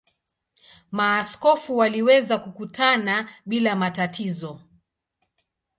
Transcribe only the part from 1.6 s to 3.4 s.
waliweza kukutana